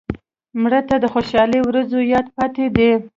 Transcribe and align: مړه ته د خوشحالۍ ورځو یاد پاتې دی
مړه 0.61 0.81
ته 0.87 0.95
د 1.03 1.05
خوشحالۍ 1.13 1.61
ورځو 1.63 1.99
یاد 2.13 2.27
پاتې 2.37 2.65
دی 2.75 2.91